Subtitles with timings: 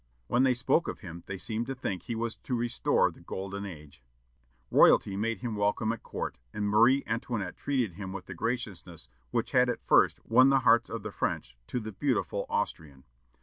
[0.25, 3.67] When they spoke of him they seemed to think he was to restore the golden
[3.67, 4.01] age."
[4.71, 9.51] Royalty made him welcome at court, and Marie Antoinette treated him with the graciousness which
[9.51, 13.03] had at first won the hearts of the French to the beautiful Austrian.